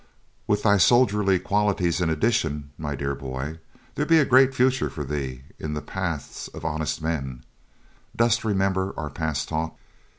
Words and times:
With 0.47 0.63
thy 0.63 0.77
soldierly 0.77 1.37
qualities 1.37 2.01
in 2.01 2.09
addition, 2.09 2.71
my 2.75 2.95
dear 2.95 3.13
boy, 3.13 3.59
there 3.93 4.03
be 4.07 4.17
a 4.17 4.25
great 4.25 4.55
future 4.55 4.89
for 4.89 5.03
thee 5.03 5.43
in 5.59 5.75
the 5.75 5.79
paths 5.83 6.47
of 6.47 6.65
honest 6.65 7.03
men. 7.03 7.43
Dost 8.15 8.43
remember 8.43 8.95
our 8.97 9.11
past 9.11 9.49
talk?" 9.49 9.77